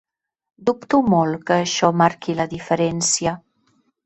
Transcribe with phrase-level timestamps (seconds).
[0.69, 3.37] Dubto molt que això marqui la diferència.